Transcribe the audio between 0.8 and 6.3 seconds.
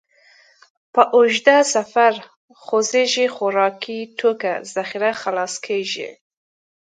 په اوږده سفر خوځېږئ، خوراکي توکو ذخیره خلاصه کېږي.